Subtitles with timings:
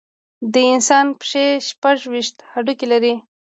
[0.53, 3.13] د انسان پښې شپږ ویشت هډوکي لري.